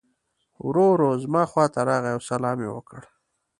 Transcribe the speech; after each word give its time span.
ورو 0.65 0.85
ورو 0.93 1.09
زما 1.23 1.43
خواته 1.51 1.81
راغی 1.87 2.11
او 2.15 2.19
سلام 2.29 2.57
یې 2.63 2.69
وکړ. 2.73 3.01